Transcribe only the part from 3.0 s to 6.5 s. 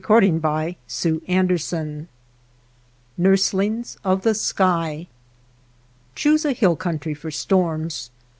NURSLINGS OF THE SKY CHOOSE